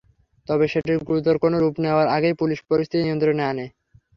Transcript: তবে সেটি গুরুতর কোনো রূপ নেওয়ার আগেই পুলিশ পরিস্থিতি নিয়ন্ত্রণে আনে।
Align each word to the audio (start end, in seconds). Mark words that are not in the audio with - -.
তবে 0.47 0.65
সেটি 0.73 0.91
গুরুতর 1.07 1.35
কোনো 1.43 1.55
রূপ 1.59 1.75
নেওয়ার 1.83 2.07
আগেই 2.15 2.35
পুলিশ 2.41 2.59
পরিস্থিতি 2.69 3.03
নিয়ন্ত্রণে 3.03 3.43
আনে। 3.51 3.65